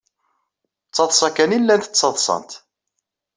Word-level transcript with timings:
D 0.87 0.91
taḍsa 0.95 1.29
kan 1.35 1.55
ay 1.55 1.61
llant 1.61 1.85
ttaḍsant. 1.89 2.51